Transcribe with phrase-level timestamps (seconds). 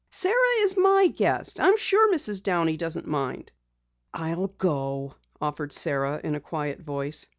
[0.09, 1.59] Sara is my guest.
[1.61, 2.41] I'm sure Mrs.
[2.41, 3.51] Downey doesn't mind."
[4.11, 7.27] "I'll go," offered Sara in a quiet voice.